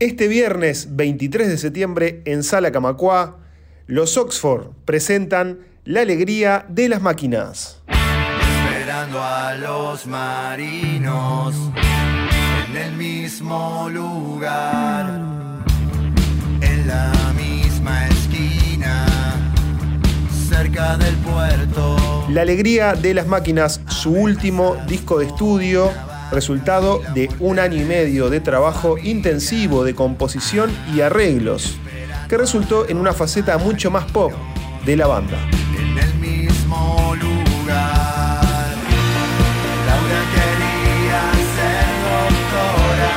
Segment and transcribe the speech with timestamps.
[0.00, 3.36] Este viernes 23 de septiembre en Sala Camacua,
[3.86, 7.82] los Oxford presentan La alegría de las máquinas.
[7.86, 11.54] Esperando a los marinos
[12.70, 15.20] en el mismo lugar,
[16.62, 19.04] en la misma esquina,
[20.48, 22.24] cerca del puerto.
[22.30, 25.90] La alegría de las máquinas, su último disco de estudio,
[26.30, 31.78] resultado de un año y medio de trabajo intensivo de composición y arreglos,
[32.28, 34.32] que resultó en una faceta mucho más pop
[34.84, 35.38] de la banda.
[35.76, 38.76] En el mismo lugar,
[39.86, 41.84] Laura quería ser
[42.38, 43.14] doctora.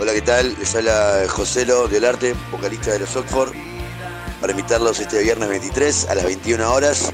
[0.00, 0.54] Hola, ¿qué tal?
[0.58, 3.52] Les habla Joselo del Arte, vocalista de los Oxford,
[4.40, 7.12] para invitarlos este viernes 23 a las 21 horas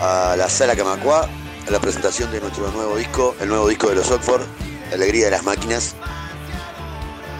[0.00, 1.28] a la Sala Camacua
[1.66, 4.42] a la presentación de nuestro nuevo disco, el nuevo disco de los Oxford,
[4.90, 5.94] La Alegría de las Máquinas.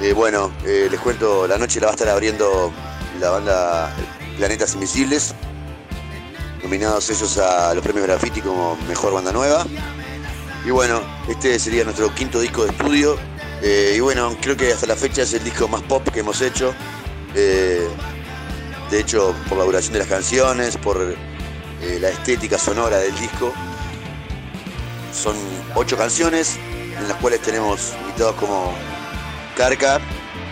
[0.00, 2.72] Eh, bueno, eh, les cuento, la noche la va a estar abriendo
[3.20, 3.94] la banda
[4.36, 5.34] Planetas Invisibles,
[6.62, 9.66] nominados ellos a los premios Graffiti como Mejor Banda Nueva.
[10.64, 13.16] Y bueno, este sería nuestro quinto disco de estudio.
[13.62, 16.40] Eh, y bueno, creo que hasta la fecha es el disco más pop que hemos
[16.40, 16.74] hecho.
[17.34, 17.88] De
[18.92, 21.16] hecho, por la duración de las canciones, por
[22.00, 23.52] la estética sonora del disco.
[25.12, 25.36] Son
[25.74, 26.56] ocho canciones
[26.96, 28.72] en las cuales tenemos invitados como
[29.56, 30.00] Carca,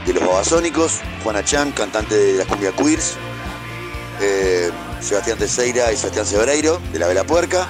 [0.07, 3.17] de los Babasónicos, Juana Chan, cantante de la cumbia Queers,
[4.21, 7.69] eh, Sebastián Teixeira y Sebastián Sebreiro, de la Vela Puerca.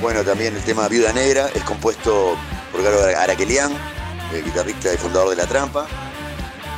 [0.00, 2.36] Bueno, también el tema Viuda Negra es compuesto
[2.70, 3.72] por Garo Araquelian,
[4.34, 5.86] el guitarrista y fundador de La Trampa.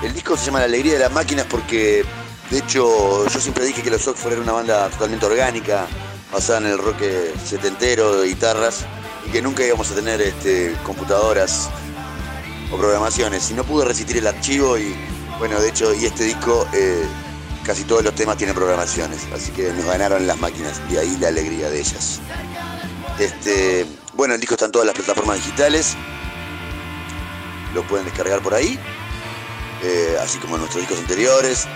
[0.02, 2.04] El disco se llama La Alegría de las Máquinas porque,
[2.50, 5.86] de hecho, yo siempre dije que los Oxford era una banda totalmente orgánica,
[6.32, 7.02] basada en el rock
[7.44, 8.84] setentero de guitarras,
[9.32, 11.70] que nunca íbamos a tener este, computadoras
[12.72, 13.50] o programaciones.
[13.50, 14.94] Y no pude resistir el archivo y,
[15.38, 17.04] bueno, de hecho, y este disco, eh,
[17.64, 21.28] casi todos los temas tienen programaciones, así que nos ganaron las máquinas, y ahí la
[21.28, 22.20] alegría de ellas.
[23.18, 25.96] Este, bueno, el disco está en todas las plataformas digitales,
[27.74, 28.78] lo pueden descargar por ahí,
[29.82, 31.66] eh, así como nuestros discos anteriores.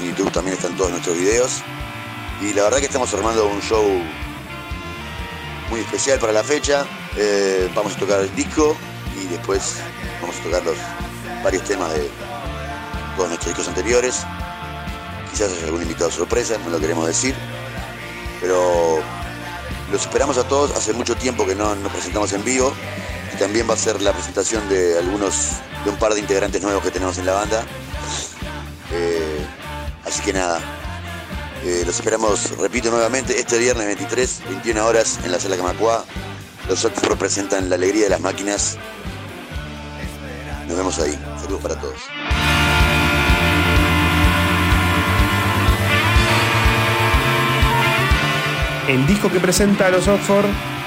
[0.00, 1.62] En YouTube también están todos nuestros videos.
[2.40, 3.84] Y la verdad que estamos armando un show
[5.70, 6.86] muy especial para la fecha.
[7.16, 8.76] Eh, vamos a tocar el disco
[9.20, 9.76] y después
[10.20, 10.76] vamos a tocar los
[11.42, 12.08] varios temas de
[13.16, 14.24] todos nuestros discos anteriores.
[15.30, 17.34] Quizás haya algún invitado sorpresa, no lo queremos decir.
[18.40, 19.00] Pero
[19.90, 20.70] los esperamos a todos.
[20.72, 22.72] Hace mucho tiempo que no nos presentamos en vivo.
[23.34, 25.50] Y también va a ser la presentación de algunos,
[25.84, 27.64] de un par de integrantes nuevos que tenemos en la banda.
[28.92, 29.46] Eh,
[30.04, 30.60] así que nada,
[31.64, 36.04] eh, los esperamos, repito nuevamente, este viernes 23, 21 horas en la sala Camacua.
[36.68, 38.76] Los Oxford presentan la alegría de las máquinas.
[40.66, 41.18] Nos vemos ahí.
[41.40, 41.96] Saludos para todos.
[48.86, 50.44] El disco que presenta a los Oxford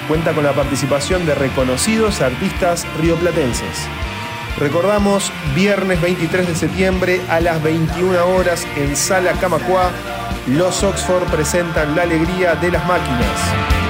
[0.07, 3.87] cuenta con la participación de reconocidos artistas rioplatenses.
[4.59, 9.89] Recordamos, viernes 23 de septiembre a las 21 horas en Sala Camacua,
[10.45, 13.80] los Oxford presentan la alegría de las máquinas.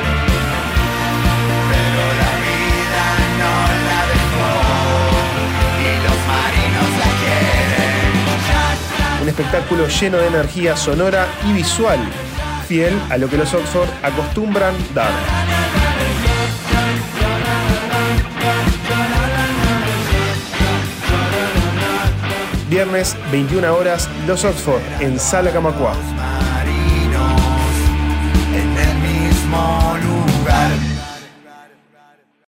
[9.31, 11.99] Espectáculo lleno de energía sonora y visual,
[12.67, 15.11] fiel a lo que los Oxford acostumbran dar.
[22.69, 25.51] Viernes 21 horas, los Oxford en Sala
[29.97, 30.90] lugar.